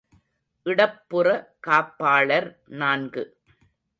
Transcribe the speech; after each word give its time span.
இடப்புற 0.65 1.27
காப்பாளர் 1.67 2.49
நான்கு. 2.75 3.23